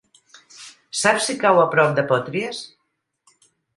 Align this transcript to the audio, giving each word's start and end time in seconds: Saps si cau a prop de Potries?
Saps 1.01 1.27
si 1.29 1.35
cau 1.43 1.61
a 1.65 1.67
prop 1.75 1.93
de 1.99 2.07
Potries? 2.13 2.63